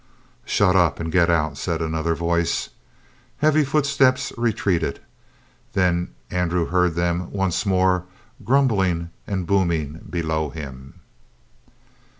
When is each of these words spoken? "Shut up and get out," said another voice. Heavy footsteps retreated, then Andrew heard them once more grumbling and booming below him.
"Shut 0.45 0.75
up 0.75 0.99
and 0.99 1.11
get 1.11 1.29
out," 1.29 1.59
said 1.59 1.79
another 1.79 2.15
voice. 2.15 2.69
Heavy 3.37 3.63
footsteps 3.63 4.33
retreated, 4.35 4.99
then 5.73 6.15
Andrew 6.31 6.65
heard 6.69 6.95
them 6.95 7.29
once 7.29 7.67
more 7.67 8.05
grumbling 8.43 9.11
and 9.27 9.45
booming 9.45 9.99
below 10.09 10.49
him. 10.49 11.01